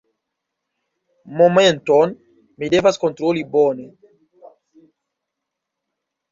Momenton, 1.41 2.15
mi 2.57 2.71
devas 2.75 2.99
kontroli. 3.05 3.45
Bone. 3.55 3.89